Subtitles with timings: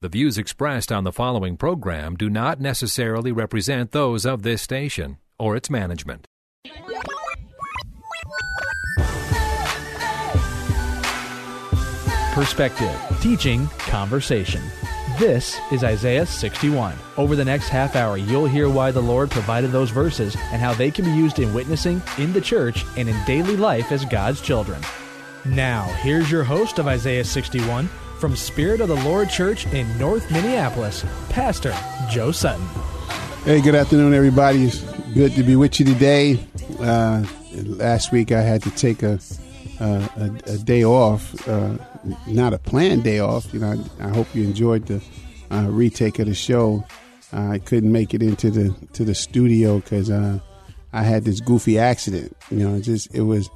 [0.00, 5.18] The views expressed on the following program do not necessarily represent those of this station
[5.40, 6.24] or its management.
[12.32, 14.62] Perspective, teaching, conversation.
[15.18, 16.94] This is Isaiah 61.
[17.16, 20.74] Over the next half hour, you'll hear why the Lord provided those verses and how
[20.74, 24.40] they can be used in witnessing, in the church, and in daily life as God's
[24.40, 24.80] children.
[25.44, 30.30] Now, here's your host of Isaiah 61 from Spirit of the Lord Church in North
[30.30, 31.74] Minneapolis, Pastor
[32.10, 32.66] Joe Sutton.
[33.44, 34.64] Hey, good afternoon, everybody.
[34.64, 34.80] It's
[35.14, 36.38] good to be with you today.
[36.80, 39.18] Uh, last week I had to take a
[39.80, 41.76] uh, a, a, day off, uh,
[42.26, 43.52] not a planned day off.
[43.54, 45.00] You know, I, I hope you enjoyed the
[45.52, 46.84] uh, retake of the show.
[47.32, 50.40] I couldn't make it into the to the studio because uh,
[50.92, 52.36] I had this goofy accident.
[52.50, 53.48] You know, just it was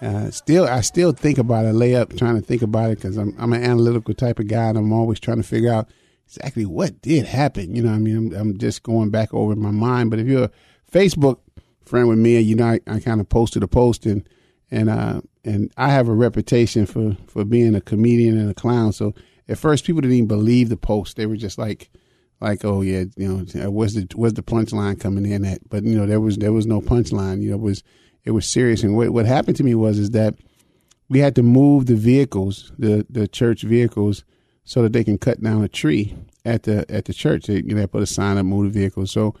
[0.00, 3.16] uh, still I still think about it, lay up trying to think about it because
[3.16, 5.88] I'm I'm an analytical type of guy and I'm always trying to figure out
[6.26, 7.74] exactly what did happen.
[7.74, 10.10] You know, I mean, I'm, I'm just going back over my mind.
[10.10, 10.50] But if you're a
[10.90, 11.38] Facebook
[11.84, 14.28] friend with me, you know, I, I kind of posted a post and
[14.70, 18.92] and uh, and I have a reputation for for being a comedian and a clown.
[18.92, 19.14] So
[19.48, 21.16] at first, people didn't even believe the post.
[21.16, 21.90] They were just like,
[22.40, 25.68] like, oh yeah, you know, where's the where's the punchline coming in at?
[25.68, 27.42] But you know, there was there was no punchline.
[27.42, 27.82] You know, it was
[28.28, 28.82] it was serious.
[28.82, 30.34] And what what happened to me was is that
[31.08, 34.22] we had to move the vehicles, the the church vehicles,
[34.64, 37.46] so that they can cut down a tree at the at the church.
[37.46, 39.06] They, you know, put a sign up, move the vehicle.
[39.06, 39.34] So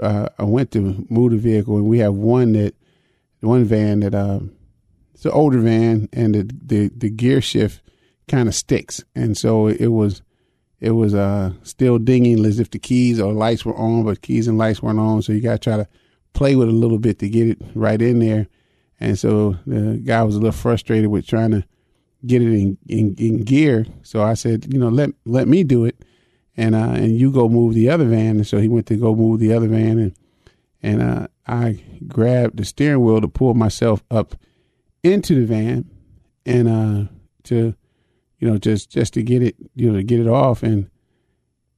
[0.00, 2.74] uh, I went to move the vehicle, and we have one that
[3.40, 4.14] one van that.
[4.14, 4.40] Uh,
[5.12, 7.82] it's an older van, and the the, the gear shift
[8.26, 10.22] kind of sticks, and so it was
[10.80, 14.48] it was uh, still dinging as if the keys or lights were on, but keys
[14.48, 15.20] and lights weren't on.
[15.20, 15.86] So you got to try to
[16.32, 18.46] play with it a little bit to get it right in there.
[18.98, 21.64] And so the guy was a little frustrated with trying to
[22.26, 23.86] get it in, in, in gear.
[24.02, 25.96] So I said, you know, let let me do it,
[26.56, 28.36] and uh, and you go move the other van.
[28.36, 30.14] And so he went to go move the other van, and
[30.82, 34.34] and uh, I grabbed the steering wheel to pull myself up
[35.02, 35.90] into the van
[36.46, 37.10] and uh
[37.44, 37.74] to
[38.38, 40.90] you know just just to get it you know to get it off and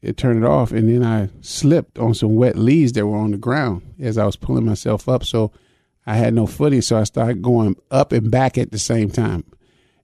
[0.02, 3.30] it turned it off and then I slipped on some wet leaves that were on
[3.30, 5.52] the ground as I was pulling myself up so
[6.04, 9.44] I had no footing so I started going up and back at the same time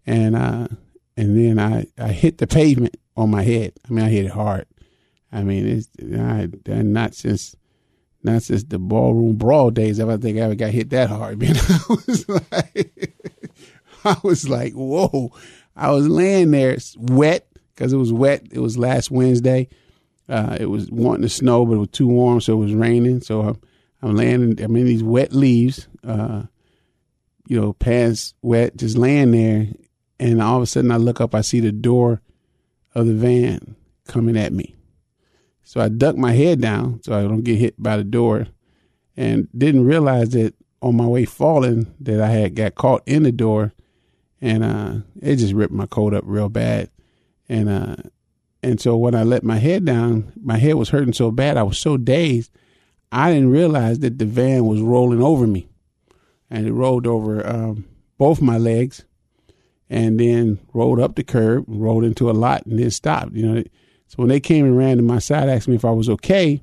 [0.06, 0.68] and uh
[1.16, 4.32] and then I I hit the pavement on my head I mean I hit it
[4.32, 4.66] hard
[5.32, 6.48] I mean it's I
[6.82, 7.56] not since
[8.22, 11.38] not since the ballroom brawl days ever think I ever got hit that hard.
[11.40, 13.14] Man, I was like,
[14.04, 15.32] I was like, whoa!
[15.76, 18.46] I was laying there wet because it was wet.
[18.50, 19.68] It was last Wednesday.
[20.28, 23.20] Uh, it was wanting to snow, but it was too warm, so it was raining.
[23.20, 23.60] So I'm,
[24.02, 24.60] I'm laying.
[24.60, 25.88] I'm in these wet leaves.
[26.04, 26.44] Uh,
[27.46, 29.68] you know, pants wet, just laying there,
[30.20, 31.34] and all of a sudden I look up.
[31.34, 32.20] I see the door
[32.94, 34.74] of the van coming at me.
[35.62, 38.46] So I ducked my head down so I don't get hit by the door
[39.16, 43.32] and didn't realize that on my way falling that I had got caught in the
[43.32, 43.72] door
[44.40, 46.90] and uh, it just ripped my coat up real bad.
[47.48, 47.96] And uh,
[48.62, 51.62] and so when I let my head down, my head was hurting so bad, I
[51.62, 52.50] was so dazed,
[53.12, 55.68] I didn't realize that the van was rolling over me.
[56.50, 57.84] And it rolled over um,
[58.16, 59.04] both my legs
[59.90, 63.32] and then rolled up the curb, rolled into a lot and then stopped.
[63.32, 63.62] You know,
[64.06, 66.62] so when they came and ran to my side, asked me if I was okay.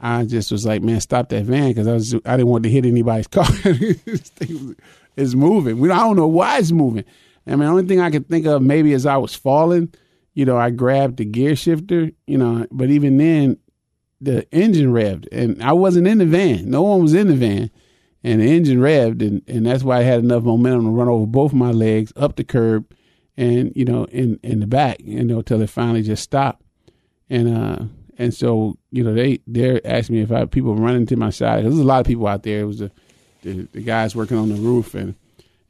[0.00, 2.70] I just was like, man, stop that van because I was I didn't want to
[2.70, 3.46] hit anybody's car.
[3.64, 5.78] it's moving.
[5.78, 7.04] We I don't know why it's moving.
[7.46, 9.92] I mean, the only thing I could think of maybe as I was falling,
[10.34, 13.58] you know, I grabbed the gear shifter, you know, but even then,
[14.20, 16.68] the engine revved, and I wasn't in the van.
[16.68, 17.70] No one was in the van,
[18.22, 21.26] and the engine revved, and, and that's why I had enough momentum to run over
[21.26, 22.86] both my legs up the curb
[23.40, 26.62] and you know in in the back you know till it finally just stopped.
[27.28, 27.84] And uh
[28.18, 31.64] and so you know they they asked me if I people running to my side.
[31.64, 32.60] There's a lot of people out there.
[32.60, 32.90] It was the
[33.42, 35.14] the, the guys working on the roof and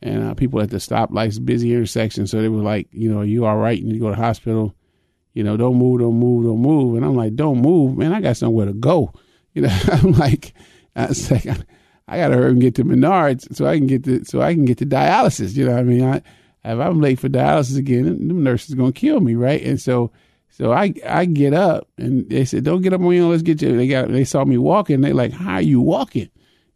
[0.03, 3.45] and uh, people at the stoplights busy intersection so they were like you know you
[3.47, 4.75] all right And you go to the hospital
[5.35, 8.21] you know don't move don't move don't move and I'm like don't move man I
[8.21, 9.13] got somewhere to go
[9.55, 10.55] you know I'm like
[10.97, 11.47] I was like
[12.09, 14.65] I gotta hurry and get to Menards so I can get to so I can
[14.65, 16.23] get to dialysis you know what I mean I
[16.65, 19.63] if I'm late for dialysis again, the nurse is gonna kill me, right?
[19.63, 20.13] And so,
[20.51, 23.31] So I I get up and they said, "Don't get up on own.
[23.31, 25.01] Let's get you." They got they saw me walking.
[25.01, 26.29] They like, "How are you walking?"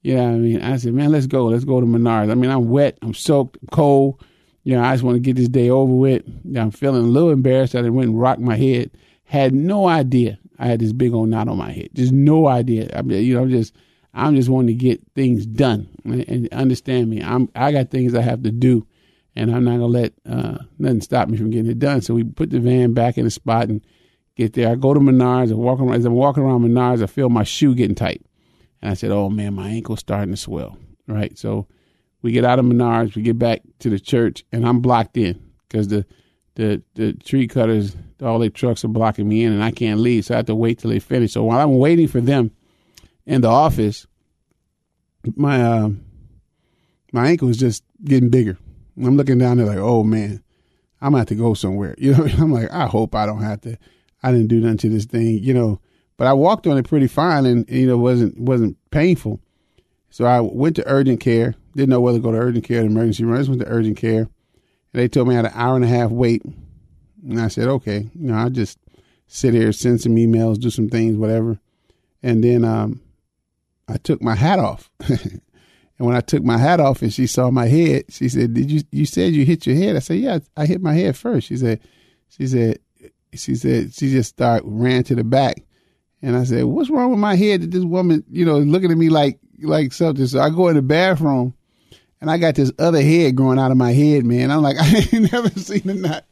[0.05, 0.63] You know what I mean?
[0.63, 1.47] I said, "Man, let's go.
[1.47, 2.99] Let's go to Menards." I mean, I'm wet.
[3.03, 3.59] I'm soaked.
[3.61, 4.23] I'm cold.
[4.63, 6.23] You know, I just want to get this day over with.
[6.57, 7.73] I'm feeling a little embarrassed.
[7.73, 8.91] That I went and rocked my head.
[9.25, 11.89] Had no idea I had this big old knot on my head.
[11.95, 12.91] Just no idea.
[12.95, 13.75] I mean, you know, just
[14.13, 17.23] I'm just wanting to get things done and, and understand me.
[17.23, 18.87] I'm I got things I have to do
[19.37, 22.01] and I'm not gonna let uh, nothing stop me from getting it done.
[22.01, 23.85] So we put the van back in the spot and
[24.37, 24.71] get there.
[24.71, 25.51] I go to Menards.
[25.51, 25.95] I walk around.
[25.95, 28.25] As I'm walking around Menards, I feel my shoe getting tight,
[28.85, 30.77] and I said, "Oh man, my ankle's starting to swell."
[31.09, 31.37] Right.
[31.39, 31.67] So
[32.23, 33.17] we get out of Menards.
[33.17, 36.07] We get back to the church, and I'm blocked in because the
[36.55, 40.27] the the tree cutters, all their trucks are blocking me in, and I can't leave.
[40.27, 41.33] So I have to wait till they finish.
[41.33, 42.51] So while I'm waiting for them
[43.27, 44.07] in the office,
[45.35, 45.89] my uh,
[47.13, 48.59] my ankle is just getting bigger
[48.97, 50.43] I'm looking down there like, oh man,
[51.01, 51.95] I'm gonna have to go somewhere.
[51.99, 53.77] You know, I'm like, I hope I don't have to.
[54.23, 55.81] I didn't do nothing to this thing, you know.
[56.17, 59.41] But I walked on it pretty fine, and you know, wasn't wasn't painful.
[60.11, 61.55] So I went to urgent care.
[61.75, 63.35] Didn't know whether to go to urgent care or emergency room.
[63.35, 64.29] I just went to urgent care, and
[64.93, 66.43] they told me I had an hour and a half wait.
[66.45, 68.79] And I said, okay, you know, I just
[69.27, 71.59] sit here, send some emails, do some things, whatever.
[72.23, 73.01] And then um,
[73.89, 74.91] I took my hat off.
[75.99, 78.71] And when I took my hat off and she saw my head, she said, "Did
[78.71, 78.83] you?
[78.91, 81.47] You said you hit your head?" I said, "Yeah, I hit my head first.
[81.47, 81.81] She said,
[82.29, 82.81] "She said,
[83.33, 85.63] she said she just started ran to the back."
[86.25, 88.97] And I said, "What's wrong with my head that this woman, you know, looking at
[88.97, 91.53] me like like something?" So I go in the bathroom,
[92.23, 94.51] and I got this other head growing out of my head, man.
[94.51, 96.25] I'm like, I ain't never seen a knot.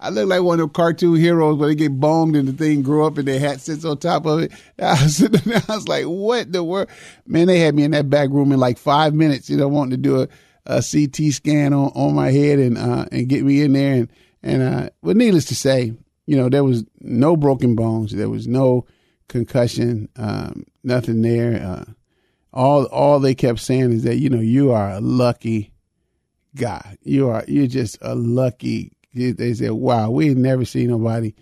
[0.00, 2.82] I look like one of them cartoon heroes where they get bombed and the thing
[2.82, 4.52] grow up and their hat sits on top of it.
[4.80, 6.88] I was, sitting there, I was like, what the world?
[7.26, 9.92] Man, they had me in that back room in like five minutes, you know, wanting
[9.92, 10.28] to do a,
[10.66, 13.94] a CT scan on, on my head and, uh, and get me in there.
[13.94, 14.12] And,
[14.42, 15.94] and, uh, but needless to say,
[16.26, 18.12] you know, there was no broken bones.
[18.12, 18.84] There was no
[19.28, 21.62] concussion, um, nothing there.
[21.62, 21.84] Uh,
[22.52, 25.72] all, all they kept saying is that, you know, you are a lucky
[26.54, 26.96] guy.
[27.02, 31.34] You are, you're just a lucky they said, "Wow, we never seen nobody."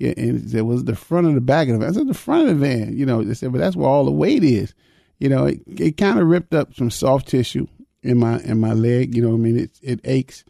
[0.00, 1.90] And it was the front of the back of the van.
[1.90, 2.96] I said the front of the van.
[2.96, 4.72] You know, they said, but that's where all the weight is.
[5.18, 7.66] You know, it, it kind of ripped up some soft tissue
[8.02, 9.14] in my in my leg.
[9.14, 10.44] You know, I mean, it it aches,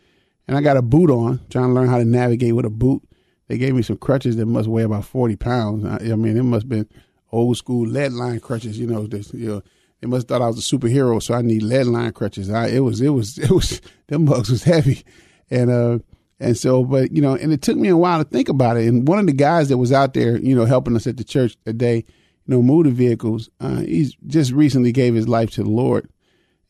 [0.46, 3.02] and I got a boot on, trying to learn how to navigate with a boot.
[3.48, 5.84] They gave me some crutches that must weigh about forty pounds.
[5.84, 6.88] I, I mean, it must have been
[7.32, 8.78] old school lead line crutches.
[8.78, 9.62] You know, this, you know,
[10.00, 12.50] they must have thought I was a superhero, so I need lead line crutches.
[12.50, 15.04] I, it was it was it was them bugs was heavy,
[15.50, 15.98] and uh,
[16.40, 18.86] and so, but you know, and it took me a while to think about it.
[18.86, 21.24] And one of the guys that was out there, you know, helping us at the
[21.24, 25.62] church that day, you know, motor vehicles, uh, he's just recently gave his life to
[25.62, 26.08] the Lord.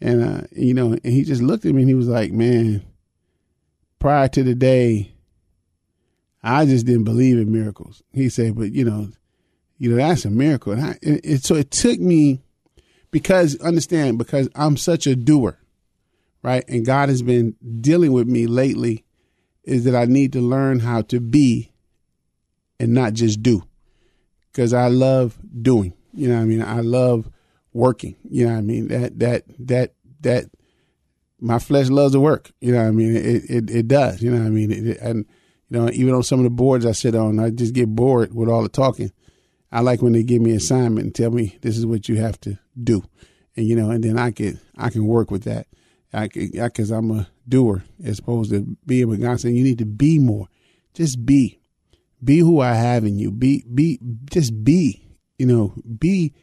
[0.00, 2.82] And, uh, you know, and he just looked at me and he was like, man,
[3.98, 5.12] prior to the day,
[6.42, 8.02] I just didn't believe in miracles.
[8.12, 9.08] He said, but you know,
[9.78, 10.72] you know, that's a miracle.
[10.72, 12.40] And, I, and so it took me
[13.10, 15.58] because understand, because I'm such a doer,
[16.42, 16.64] right?
[16.68, 19.04] And God has been dealing with me lately
[19.64, 21.72] is that I need to learn how to be
[22.80, 23.62] and not just do.
[24.50, 25.92] Because I love doing.
[26.14, 26.62] You know what I mean?
[26.62, 27.30] I love
[27.72, 28.16] working.
[28.28, 28.88] You know what I mean?
[28.88, 30.46] That that that that
[31.40, 32.50] my flesh loves to work.
[32.60, 33.14] You know what I mean?
[33.14, 34.22] It it, it does.
[34.22, 34.72] You know what I mean?
[34.72, 35.26] It, and
[35.70, 38.34] you know, even on some of the boards I sit on, I just get bored
[38.34, 39.12] with all the talking.
[39.70, 42.16] I like when they give me an assignment and tell me this is what you
[42.16, 43.02] have to do,
[43.56, 45.66] and you know, and then I can I can work with that.
[46.12, 49.86] I because I'm a doer as opposed to being with God saying you need to
[49.86, 50.48] be more.
[50.94, 51.60] Just be.
[52.24, 53.30] Be who I have in you.
[53.30, 54.00] Be be
[54.30, 55.04] just be.
[55.38, 56.34] You know, be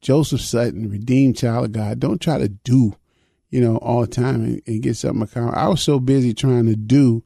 [0.00, 2.00] Joseph Sutton, redeemed child of God.
[2.00, 2.94] Don't try to do,
[3.50, 5.58] you know, all the time and, and get something accomplished.
[5.58, 7.24] I was so busy trying to do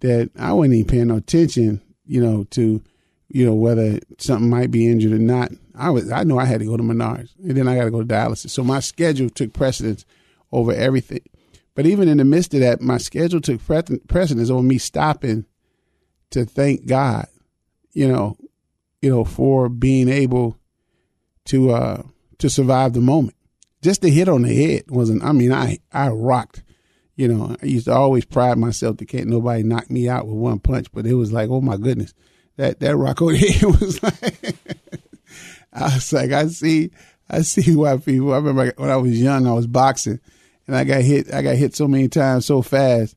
[0.00, 2.82] that I wasn't even paying no attention, you know, to,
[3.28, 5.52] you know, whether something might be injured or not.
[5.74, 7.90] I was I know I had to go to Menards and then I got to
[7.90, 8.50] go to dialysis.
[8.50, 10.04] So my schedule took precedence
[10.52, 11.22] over everything.
[11.74, 15.46] But even in the midst of that, my schedule took precedence over me stopping
[16.30, 17.26] to thank God,
[17.92, 18.36] you know,
[19.00, 20.58] you know, for being able
[21.46, 22.02] to uh
[22.38, 23.36] to survive the moment.
[23.82, 26.62] Just the hit on the head wasn't I mean, I I rocked.
[27.20, 30.36] You know, I used to always pride myself that can't nobody knock me out with
[30.36, 32.14] one punch, but it was like, oh my goodness.
[32.56, 34.56] That that rock on the head was like
[35.70, 36.92] I was like, I see
[37.28, 40.18] I see why people I remember when I was young I was boxing
[40.66, 41.30] and I got hit.
[41.30, 43.14] I got hit so many times so fast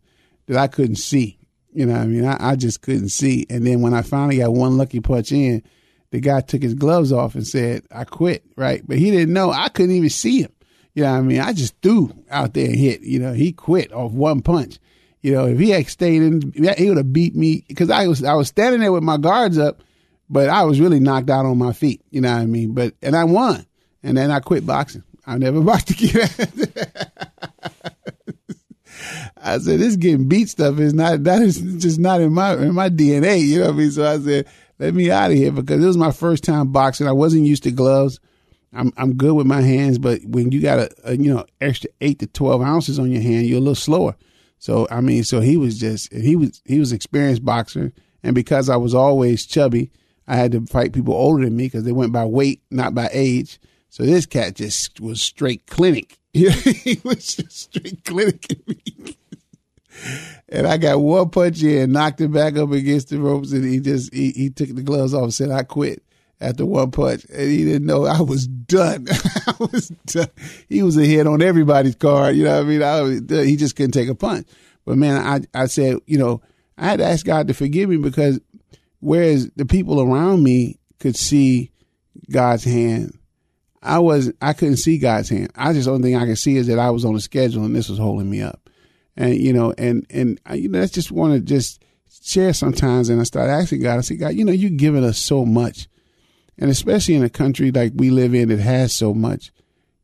[0.48, 1.39] that I couldn't see.
[1.72, 3.45] You know, I mean, I, I just couldn't see.
[3.50, 5.63] And then when I finally got one lucky punch in,
[6.12, 9.50] the guy took his gloves off and said, "I quit." Right, but he didn't know
[9.50, 10.51] I couldn't even see him.
[10.93, 13.01] You know, I mean, I just threw out there and hit.
[13.01, 14.77] You know, he quit off one punch.
[15.21, 18.23] You know, if he had stayed in, he would have beat me because I was
[18.23, 19.81] I was standing there with my guards up,
[20.29, 22.01] but I was really knocked out on my feet.
[22.12, 22.73] You know what I mean?
[22.73, 23.65] But and I won,
[24.03, 25.03] and then I quit boxing.
[25.25, 26.29] I never boxed again.
[29.45, 32.73] I said, this getting beat stuff is not that is just not in my in
[32.73, 33.41] my DNA.
[33.41, 33.91] You know what I mean?
[33.91, 34.47] So I said,
[34.79, 37.07] let me out of here because it was my first time boxing.
[37.07, 38.19] I wasn't used to gloves.
[38.75, 41.89] I'm I'm good with my hands, but when you got a, a, you know extra
[42.01, 44.15] eight to twelve ounces on your hand, you're a little slower.
[44.57, 47.91] So I mean, so he was just he was he was experienced boxer,
[48.23, 49.91] and because I was always chubby,
[50.27, 53.09] I had to fight people older than me because they went by weight, not by
[53.11, 53.59] age.
[53.89, 56.17] So this cat just was straight clinic.
[56.33, 58.47] he was just straight clinic
[60.49, 63.79] and I got one punch in, knocked him back up against the ropes, and he
[63.79, 66.03] just he, he took the gloves off and said, "I quit."
[66.43, 69.07] After one punch, and he didn't know I was done.
[69.47, 70.27] I was done.
[70.69, 72.35] He was a hit on everybody's card.
[72.35, 72.83] You know what I mean?
[72.83, 74.47] I was, uh, he just couldn't take a punch.
[74.85, 76.41] But man, I I said, you know,
[76.77, 78.39] I had to ask God to forgive me because
[79.00, 81.71] whereas the people around me could see
[82.29, 83.17] God's hand
[83.83, 85.51] I was I couldn't see God's hand.
[85.55, 87.75] I just only thing I could see is that I was on a schedule and
[87.75, 88.69] this was holding me up.
[89.17, 91.83] And you know, and and uh, you know, that's just want to just
[92.23, 93.09] share sometimes.
[93.09, 93.97] And I start asking God.
[93.97, 95.88] I say, God, you know, you've given us so much,
[96.57, 99.51] and especially in a country like we live in that has so much.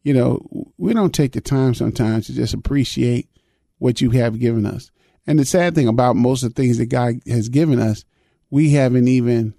[0.03, 3.29] You know, we don't take the time sometimes to just appreciate
[3.77, 4.91] what you have given us.
[5.27, 8.06] And the sad thing about most of the things that God has given us,
[8.50, 9.53] we haven't even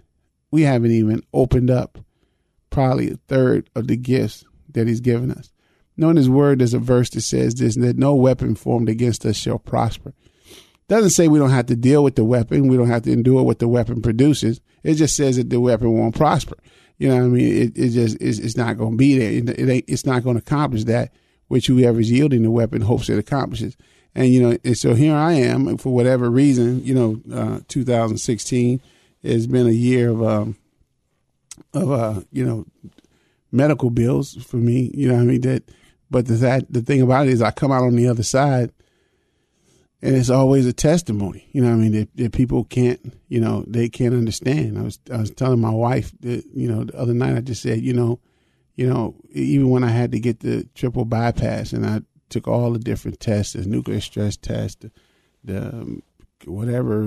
[0.50, 1.99] we haven't even opened up
[2.70, 5.52] probably a third of the gifts that he's given us.
[5.97, 9.37] Knowing his word, there's a verse that says this, that no weapon formed against us
[9.37, 10.14] shall prosper.
[10.88, 12.66] Doesn't say we don't have to deal with the weapon.
[12.66, 14.61] We don't have to endure what the weapon produces.
[14.82, 16.56] It just says that the weapon won't prosper.
[17.00, 17.62] You know what I mean?
[17.62, 19.33] It, it just, it's, it's not going to be there.
[19.33, 21.12] It, it it's not going to accomplish that
[21.49, 23.76] which whoever's yielding the weapon hopes it accomplishes.
[24.14, 28.80] And, you know, and so here I am for whatever reason, you know, uh, 2016
[29.25, 30.57] has been a year of, um,
[31.73, 32.66] of uh, you know,
[33.50, 34.90] medical bills for me.
[34.95, 35.40] You know I mean?
[35.40, 35.64] That,
[36.11, 38.73] but the that the thing about it is, I come out on the other side,
[40.02, 41.49] and it's always a testimony.
[41.52, 41.92] You know I mean?
[41.92, 44.78] That, that people can't, you know, they can't understand.
[44.78, 47.62] I was I was telling my wife that, you know, the other night I just
[47.62, 48.21] said, you know,
[48.76, 52.73] you know, even when I had to get the triple bypass and I took all
[52.73, 54.90] the different tests, the nuclear stress test, the,
[55.45, 56.02] the um,
[56.47, 57.00] whatever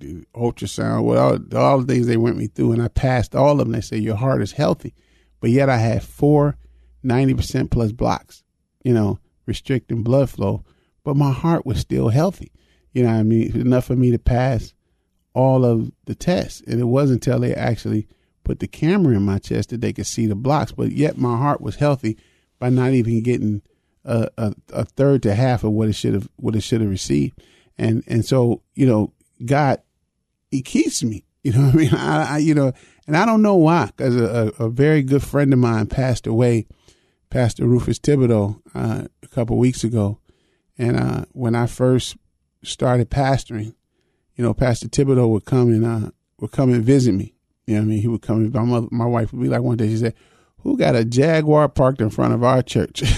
[0.00, 3.52] the ultrasound, what all, all the things they went me through, and I passed all
[3.52, 3.72] of them.
[3.72, 4.94] They say your heart is healthy,
[5.40, 6.56] but yet I had four
[7.04, 8.42] 90% plus blocks,
[8.82, 10.64] you know, restricting blood flow,
[11.08, 12.52] but my heart was still healthy.
[12.92, 13.58] You know I mean?
[13.58, 14.74] Enough for me to pass
[15.32, 16.62] all of the tests.
[16.66, 18.06] And it wasn't until they actually
[18.44, 21.34] put the camera in my chest that they could see the blocks, but yet my
[21.34, 22.18] heart was healthy
[22.58, 23.62] by not even getting
[24.04, 26.90] a, a, a third to half of what it should have what it should have
[26.90, 27.42] received
[27.78, 29.80] and and so you know God
[30.50, 32.74] he keeps me you know I mean I, I, you know
[33.06, 36.66] and I don't know why because a, a, very good friend of mine passed away
[37.30, 40.18] Pastor Rufus Thibodeau uh, a couple weeks ago
[40.78, 42.16] and uh, when I first
[42.62, 43.74] started pastoring
[44.36, 47.34] you know Pastor Thibodeau would come and uh, would come and visit me.
[47.66, 48.00] You know I mean?
[48.00, 50.14] He would come my mother my wife would be like one day she said
[50.62, 53.02] who got a Jaguar parked in front of our church?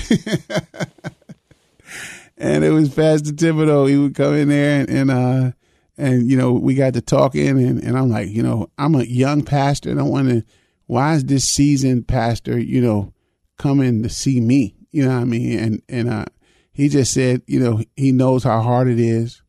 [2.41, 3.89] And it was Pastor Thibodeau.
[3.89, 5.53] He would come in there and, and uh
[5.99, 9.05] and you know we got to talking and, and I'm like you know I'm a
[9.05, 9.91] young pastor.
[9.91, 10.43] And I want to
[10.87, 13.13] why is this seasoned pastor you know
[13.59, 14.75] coming to see me?
[14.91, 15.59] You know what I mean?
[15.59, 16.25] And and uh
[16.73, 19.43] he just said you know he knows how hard it is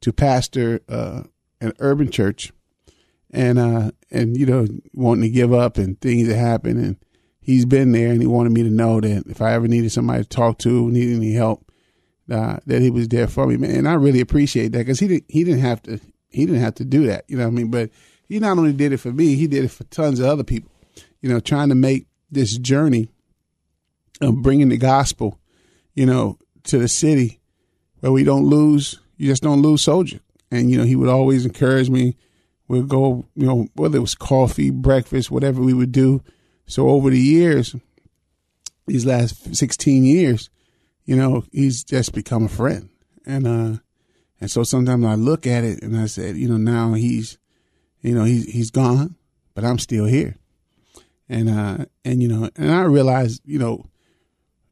[0.00, 1.22] to pastor uh
[1.60, 2.52] an urban church
[3.30, 6.96] and uh and you know wanting to give up and things that happen and
[7.40, 10.22] he's been there and he wanted me to know that if I ever needed somebody
[10.22, 11.68] to talk to needed any help
[12.30, 13.70] uh, that he was there for me, man.
[13.70, 16.74] And I really appreciate that because he didn't he didn't have to he didn't have
[16.74, 17.70] to do that, you know what I mean?
[17.70, 17.90] But
[18.28, 20.70] he not only did it for me, he did it for tons of other people.
[21.22, 23.08] You know, trying to make this journey
[24.20, 25.38] of bringing the gospel,
[25.98, 27.40] you know, to the city
[27.98, 30.20] where we don't lose, you just don't lose soldier.
[30.48, 32.16] And you know, he would always encourage me.
[32.68, 36.22] We'd go, you know, whether it was coffee, breakfast, whatever we would do.
[36.66, 37.74] So over the years,
[38.86, 40.50] these last 16 years,
[41.04, 42.90] you know, he's just become a friend.
[43.26, 43.78] And, uh,
[44.40, 47.38] and so sometimes I look at it and I said, you know, now he's,
[48.02, 49.16] you know, he's, he's gone,
[49.52, 50.36] but I'm still here.
[51.28, 53.86] And, uh, and, you know, and I realize, you know,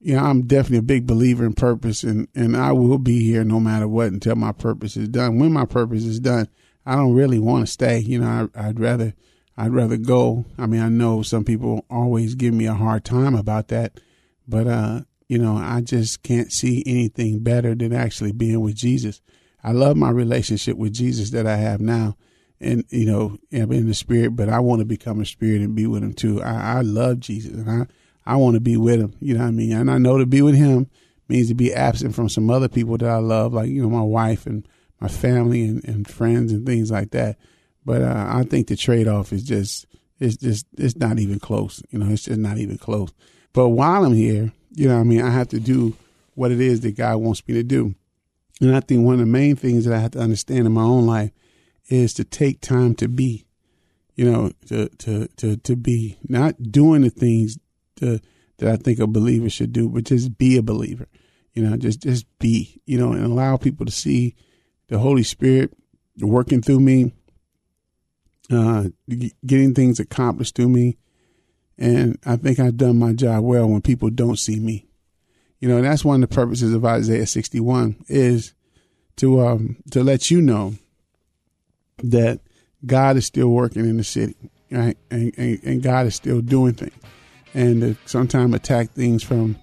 [0.00, 3.44] you know, I'm definitely a big believer in purpose and, and I will be here
[3.44, 5.38] no matter what until my purpose is done.
[5.38, 6.48] When my purpose is done,
[6.84, 7.98] I don't really want to stay.
[7.98, 9.14] You know, I, I'd rather,
[9.56, 10.44] I'd rather go.
[10.58, 13.98] I mean, I know some people always give me a hard time about that,
[14.46, 19.20] but, uh, you know, I just can't see anything better than actually being with Jesus.
[19.64, 22.16] I love my relationship with Jesus that I have now.
[22.60, 25.74] And, you know, I'm in the spirit, but I want to become a spirit and
[25.74, 26.40] be with him too.
[26.42, 27.86] I, I love Jesus and I,
[28.26, 29.14] I want to be with him.
[29.20, 29.72] You know what I mean?
[29.72, 30.88] And I know to be with him
[31.28, 34.02] means to be absent from some other people that I love, like, you know, my
[34.02, 34.66] wife and
[35.00, 37.36] my family and, and friends and things like that.
[37.84, 39.86] But uh, I think the trade off is just,
[40.18, 41.82] it's just, it's not even close.
[41.90, 43.12] You know, it's just not even close.
[43.52, 45.22] But while I'm here, you know what I mean?
[45.22, 45.96] I have to do
[46.34, 47.94] what it is that God wants me to do.
[48.60, 50.82] And I think one of the main things that I have to understand in my
[50.82, 51.30] own life
[51.88, 53.46] is to take time to be,
[54.14, 57.58] you know, to, to, to, to be not doing the things
[57.96, 58.20] that
[58.62, 61.08] I think a believer should do, but just be a believer,
[61.54, 64.34] you know, just, just be, you know, and allow people to see
[64.88, 65.72] the Holy Spirit
[66.20, 67.12] working through me,
[68.50, 68.84] uh,
[69.44, 70.96] getting things accomplished through me.
[71.78, 74.86] And I think I've done my job well when people don't see me.
[75.60, 78.54] You know, that's one of the purposes of Isaiah 61 is
[79.16, 80.74] to um to let you know
[82.02, 82.40] that
[82.84, 84.36] God is still working in the city,
[84.70, 84.96] right?
[85.10, 86.94] And and, and God is still doing things,
[87.56, 89.56] and sometimes attack things from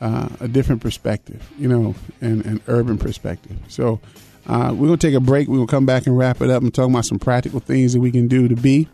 [0.00, 3.58] uh, a different perspective, you know, and an urban perspective.
[3.68, 4.00] So
[4.46, 5.48] uh, we're gonna take a break.
[5.48, 8.00] We're gonna come back and wrap it up and talk about some practical things that
[8.00, 8.88] we can do to be.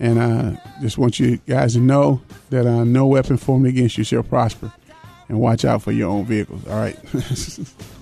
[0.00, 3.98] And I uh, just want you guys to know that uh, no weapon formed against
[3.98, 4.72] you shall prosper
[5.28, 6.66] and watch out for your own vehicles.
[6.66, 6.98] All right.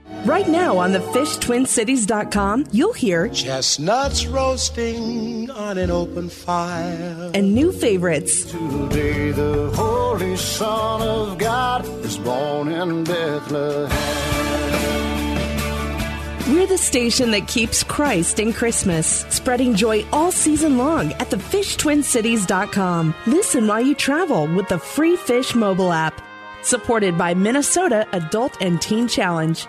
[0.25, 7.71] Right now on the fishtwincities.com, you'll hear chestnuts roasting on an open fire and new
[7.71, 8.45] favorites.
[8.45, 13.89] Today, the Holy Son of God is born in Bethlehem.
[16.53, 21.37] We're the station that keeps Christ in Christmas, spreading joy all season long at the
[21.37, 23.15] fishtwincities.com.
[23.25, 26.21] Listen while you travel with the free Fish mobile app,
[26.61, 29.65] supported by Minnesota Adult and Teen Challenge.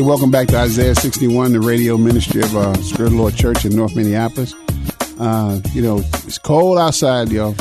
[0.00, 3.66] Hey, welcome back to Isaiah 61, the radio ministry of uh, Spirit of Lord Church
[3.66, 4.54] in North Minneapolis.
[5.18, 7.54] Uh, you know, it's cold outside, y'all.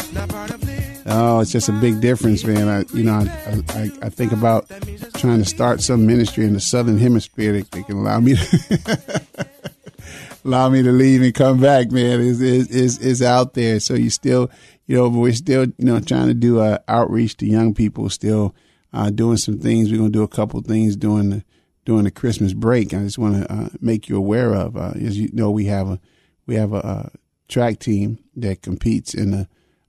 [1.05, 2.69] Oh, it's just a big difference, man.
[2.69, 4.69] I, you know, I, I, I think about
[5.15, 9.49] trying to start some ministry in the Southern Hemisphere that, that can allow me to
[10.45, 12.21] allow me to leave and come back, man.
[12.21, 13.81] Is is is out there.
[13.81, 14.49] So you still,
[14.87, 18.09] you know, we're still, you know, trying to do uh, outreach to young people.
[18.09, 18.55] Still
[18.93, 19.91] uh, doing some things.
[19.91, 21.43] We're gonna do a couple things during the
[21.89, 22.93] during the Christmas break.
[22.93, 24.77] I just want to uh, make you aware of.
[24.77, 25.99] Uh, as you know, we have a
[26.45, 27.11] we have a, a
[27.47, 29.47] track team that competes in the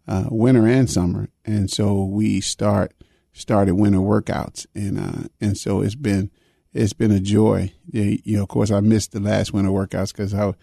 [0.08, 2.94] uh, winter and summer, and so we start
[3.34, 6.30] started winter workouts, and uh, and so it's been
[6.72, 7.70] it's been a joy.
[7.92, 10.54] You know, of course, I missed the last winter workouts because I,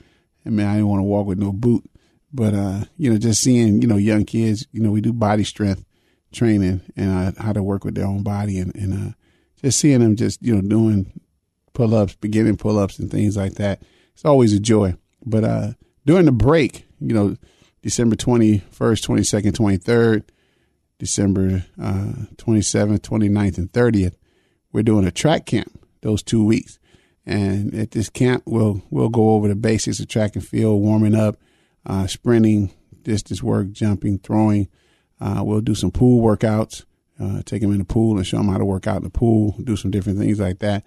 [0.44, 1.88] I mean, I didn't want to walk with no boot,
[2.34, 5.44] but uh, you know, just seeing you know young kids, you know, we do body
[5.44, 5.86] strength
[6.32, 9.14] training and uh, how to work with their own body, and and
[9.62, 11.12] just seeing them just you know doing
[11.78, 13.84] pull ups, beginning pull ups, and things like that.
[14.16, 14.96] It's always a joy.
[15.24, 15.68] But uh,
[16.08, 17.36] during the break, you know,
[17.84, 20.24] December 21st, 22nd, 23rd,
[20.98, 24.16] December uh, 27th, 29th, and 30th,
[24.72, 26.80] we're doing a track camp those two weeks.
[27.28, 31.14] And at this camp, we'll we'll go over the basics of track and field, warming
[31.14, 31.38] up,
[31.86, 32.72] uh, sprinting,
[33.04, 34.68] distance work, jumping, throwing.
[35.22, 36.86] Uh, we'll do some pool workouts,
[37.20, 39.10] uh, take them in the pool and show them how to work out in the
[39.12, 40.84] pool, do some different things like that.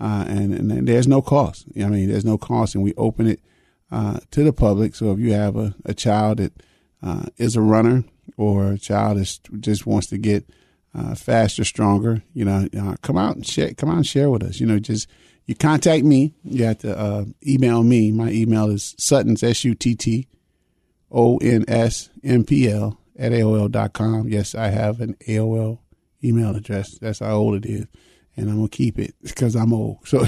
[0.00, 1.66] Uh, and, and, there's no cost.
[1.76, 3.40] I mean, there's no cost, and we open it
[3.92, 4.94] uh, to the public.
[4.94, 6.52] So if you have a, a child that
[7.02, 8.04] uh, is a runner
[8.36, 10.50] or a child that just wants to get
[10.94, 13.72] uh, faster, stronger, you know, uh, come out and share.
[13.74, 14.60] Come out and share with us.
[14.60, 15.08] You know, just
[15.46, 16.34] you contact me.
[16.42, 18.10] You have to uh, email me.
[18.10, 20.26] My email is Sutton's S U T T
[21.10, 24.28] O N S M P L at AOL dot com.
[24.28, 25.78] Yes, I have an AOL
[26.22, 26.98] email address.
[26.98, 27.86] That's how old it is
[28.36, 30.06] and I'm gonna keep it because I'm old.
[30.06, 30.20] So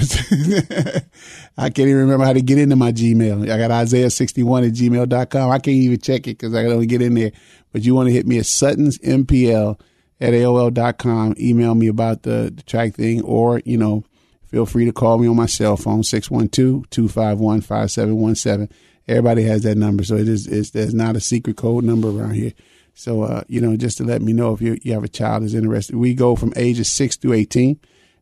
[1.57, 3.43] I can't even remember how to get into my Gmail.
[3.43, 5.51] I got Isaiah61 at gmail.com.
[5.51, 7.31] I can't even check it because I don't get in there.
[7.73, 9.77] But you want to hit me at Sutton's MPL
[10.19, 11.35] at AOL.com.
[11.39, 14.03] Email me about the, the track thing or, you know,
[14.45, 18.71] feel free to call me on my cell phone, 612-251-5717.
[19.07, 20.03] Everybody has that number.
[20.03, 22.53] So it is, it's, there's not a secret code number around here.
[22.93, 25.43] So, uh, you know, just to let me know if you, you have a child
[25.43, 25.97] is interested.
[25.97, 27.79] We go from ages 6 through 18.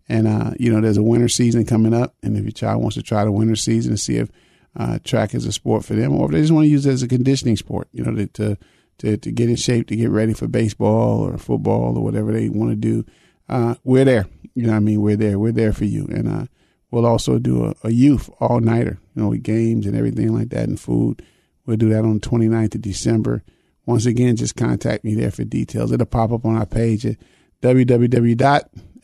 [0.07, 2.15] And, uh, you know, there's a winter season coming up.
[2.21, 4.29] And if your child wants to try the winter season to see if
[4.75, 6.91] uh, track is a sport for them, or if they just want to use it
[6.91, 8.57] as a conditioning sport, you know, to, to,
[8.99, 12.49] to, to get in shape, to get ready for baseball or football or whatever they
[12.49, 13.05] want to do,
[13.49, 14.27] uh, we're there.
[14.53, 15.01] You know what I mean?
[15.01, 15.39] We're there.
[15.39, 16.05] We're there for you.
[16.05, 16.45] And uh,
[16.91, 20.49] we'll also do a, a youth all nighter, you know, with games and everything like
[20.49, 21.23] that and food.
[21.65, 23.43] We'll do that on the 29th of December.
[23.87, 25.91] Once again, just contact me there for details.
[25.91, 27.17] It'll pop up on our page at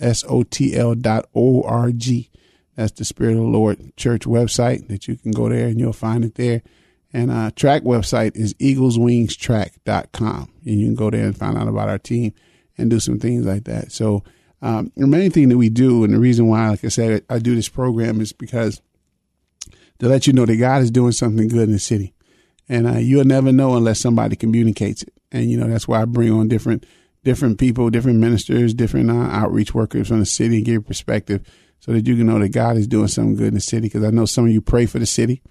[0.02, 2.30] www.sotl.org.
[2.76, 5.94] That's the Spirit of the Lord Church website that you can go there and you'll
[5.94, 6.64] find it there.
[7.14, 10.52] And our track website is eagleswingstrack.com.
[10.66, 12.34] And you can go there and find out about our team
[12.78, 13.92] and do some things like that.
[13.92, 14.24] So,
[14.64, 17.40] um, the main thing that we do, and the reason why, like I said, I
[17.40, 18.80] do this program is because
[20.00, 22.14] to let you know that God is doing something good in the city.
[22.70, 25.14] And uh, you'll never know unless somebody communicates it.
[25.32, 26.86] And, you know, that's why I bring on different
[27.24, 31.46] different people, different ministers, different uh, outreach workers from the city and give perspective
[31.80, 33.88] so that you can know that God is doing something good in the city.
[33.88, 35.42] Because I know some of you pray for the city,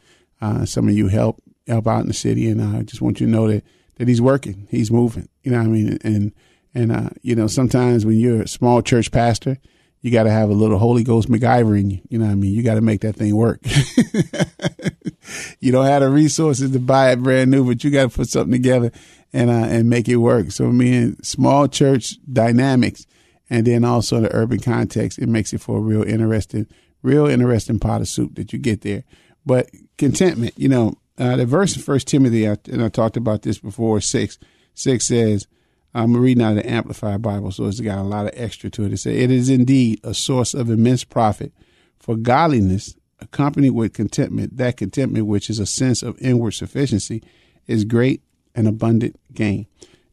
[0.40, 3.26] uh, some of you help help out in the city, and I just want you
[3.26, 3.64] to know that
[3.96, 5.28] that He's working, He's moving.
[5.42, 5.98] You know what I mean?
[6.02, 6.32] And
[6.74, 9.58] and uh, you know sometimes when you're a small church pastor,
[10.00, 12.00] you got to have a little Holy Ghost MacGyver in you.
[12.08, 12.52] You know what I mean?
[12.52, 13.60] You got to make that thing work.
[15.60, 18.28] you don't have the resources to buy it brand new, but you got to put
[18.28, 18.92] something together
[19.32, 20.50] and uh, and make it work.
[20.50, 23.06] So, I mean, small church dynamics
[23.50, 26.68] and then also the urban context, it makes it for a real interesting,
[27.02, 29.02] real interesting pot of soup that you get there.
[29.44, 33.58] But contentment, you know, uh, the verse in First Timothy, and I talked about this
[33.58, 34.38] before, six,
[34.74, 35.48] six says,
[35.92, 38.84] I'm reading out of the Amplified Bible, so it's got a lot of extra to
[38.84, 38.92] it.
[38.92, 41.52] It says, It is indeed a source of immense profit
[41.98, 44.56] for godliness, accompanied with contentment.
[44.56, 47.24] That contentment, which is a sense of inward sufficiency,
[47.66, 48.22] is great
[48.54, 49.66] and abundant gain.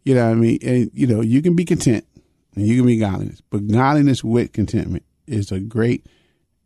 [0.03, 0.59] You know what I mean?
[0.63, 2.05] And, you know, you can be content
[2.55, 3.41] and you can be godliness.
[3.49, 6.05] But godliness with contentment is a great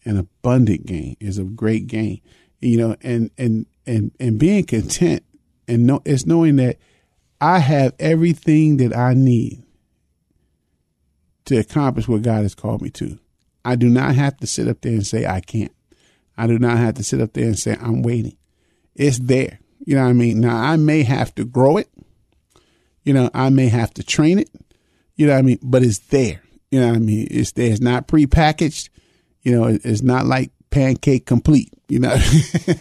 [0.05, 2.21] and abundant gain, is a great gain.
[2.59, 5.23] You know, and and and and being content
[5.67, 6.77] and know it's knowing that
[7.39, 9.63] I have everything that I need
[11.45, 13.17] to accomplish what God has called me to.
[13.65, 15.73] I do not have to sit up there and say I can't.
[16.37, 18.37] I do not have to sit up there and say I'm waiting.
[18.95, 19.59] It's there.
[19.85, 20.39] You know what I mean?
[20.39, 21.89] Now I may have to grow it.
[23.03, 24.49] You know, I may have to train it.
[25.15, 25.59] You know what I mean?
[25.61, 26.41] But it's there.
[26.69, 27.27] You know what I mean?
[27.29, 27.71] It's there.
[27.71, 28.89] It's not prepackaged.
[29.41, 31.73] You know, it's not like pancake complete.
[31.89, 32.15] You know,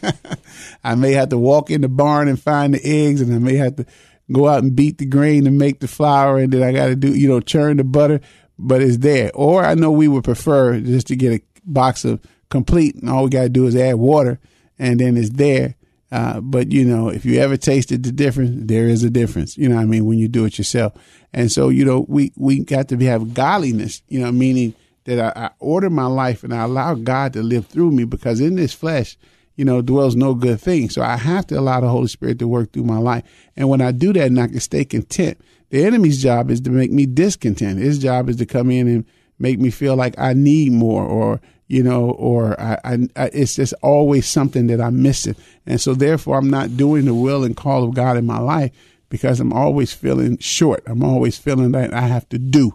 [0.84, 3.56] I may have to walk in the barn and find the eggs, and I may
[3.56, 3.86] have to
[4.30, 6.96] go out and beat the grain and make the flour, and then I got to
[6.96, 8.20] do, you know, churn the butter.
[8.58, 9.30] But it's there.
[9.34, 13.24] Or I know we would prefer just to get a box of complete, and all
[13.24, 14.38] we got to do is add water,
[14.78, 15.76] and then it's there.
[16.12, 19.56] Uh, but you know, if you ever tasted the difference, there is a difference.
[19.56, 20.06] You know I mean?
[20.06, 20.94] When you do it yourself.
[21.32, 25.36] And so, you know, we, we got to be, have godliness, you know, meaning that
[25.36, 28.56] I, I order my life and I allow God to live through me because in
[28.56, 29.16] this flesh,
[29.56, 30.90] you know, dwells no good thing.
[30.90, 33.24] So I have to allow the Holy Spirit to work through my life.
[33.56, 36.70] And when I do that and I can stay content, the enemy's job is to
[36.70, 37.78] make me discontent.
[37.78, 39.04] His job is to come in and
[39.38, 43.54] make me feel like I need more or, you know, or I, I, I, it's
[43.54, 45.36] just always something that I'm missing.
[45.66, 48.72] And so therefore I'm not doing the will and call of God in my life
[49.08, 50.82] because I'm always feeling short.
[50.86, 52.72] I'm always feeling that I have to do.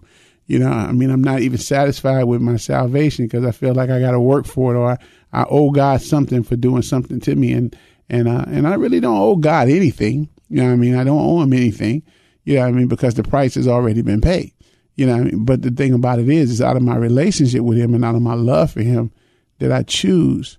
[0.48, 3.90] You know, I mean, I'm not even satisfied with my salvation because I feel like
[3.90, 4.98] I got to work for it or I,
[5.34, 7.52] I owe God something for doing something to me.
[7.52, 7.76] And,
[8.10, 10.30] and, uh, and I really don't owe God anything.
[10.48, 10.96] You know I mean?
[10.96, 12.02] I don't owe him anything.
[12.46, 12.88] You know I mean?
[12.88, 14.54] Because the price has already been paid.
[14.96, 17.94] You know, but the thing about it is, it's out of my relationship with him
[17.94, 19.12] and out of my love for him
[19.60, 20.58] that I choose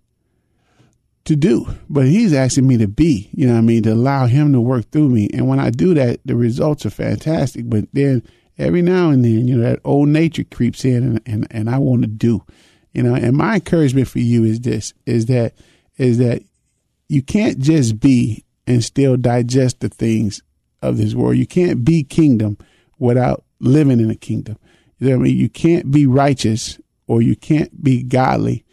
[1.24, 1.66] to do.
[1.88, 4.90] But he's asking me to be, you know I mean, to allow him to work
[4.90, 5.28] through me.
[5.32, 7.68] And when I do that, the results are fantastic.
[7.68, 8.22] But then
[8.58, 11.78] every now and then, you know, that old nature creeps in and, and, and I
[11.78, 12.44] want to do,
[12.92, 15.54] you know, and my encouragement for you is this, is that,
[15.98, 16.42] is that
[17.08, 20.42] you can't just be and still digest the things
[20.82, 21.36] of this world.
[21.36, 22.58] You can't be kingdom
[22.98, 24.58] without living in a kingdom.
[24.98, 25.36] You know what I mean?
[25.36, 28.64] You can't be righteous or you can't be godly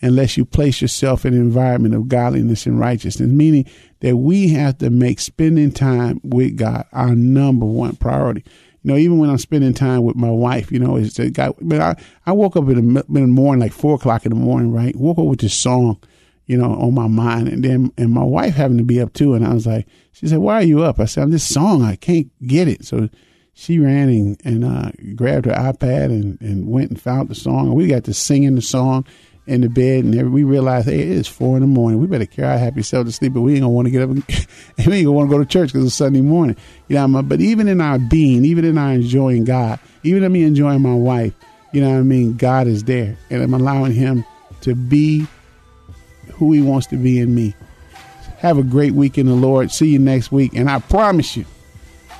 [0.00, 3.64] unless you place yourself in an environment of godliness and righteousness, meaning
[4.00, 8.44] that we have to make spending time with God our number one priority.
[8.82, 11.52] You know, even when I'm spending time with my wife, you know, it's a guy.
[11.60, 14.36] But I, I woke up in the, in the morning, like four o'clock in the
[14.36, 14.94] morning, right?
[14.96, 16.00] Woke up with this song,
[16.46, 19.34] you know, on my mind, and then and my wife having to be up too.
[19.34, 21.82] And I was like, she said, "Why are you up?" I said, "I'm this song.
[21.82, 23.08] I can't get it." So
[23.54, 27.66] she ran and, and uh, grabbed her iPad and, and went and found the song.
[27.66, 29.04] And we got to singing the song
[29.46, 32.00] in the bed, and we realized, hey, it's four in the morning.
[32.00, 34.02] We better carry our happy self to sleep, but we ain't gonna want to get
[34.02, 34.24] up and,
[34.78, 36.56] and we ain't gonna want to go to church because it's Sunday morning.
[36.88, 40.44] You know, but even in our being, even in our enjoying God, even in me
[40.44, 41.34] enjoying my wife,
[41.72, 42.36] you know what I mean?
[42.36, 44.24] God is there, and I'm allowing Him
[44.60, 45.26] to be
[46.34, 47.54] who He wants to be in me.
[48.38, 49.72] Have a great week in the Lord.
[49.72, 51.46] See you next week, and I promise you,